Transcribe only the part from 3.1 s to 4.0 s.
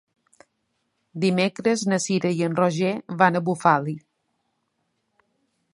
van a Bufali.